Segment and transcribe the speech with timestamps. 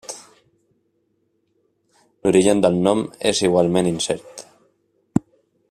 [2.23, 4.47] L'origen del nom és igualment incert.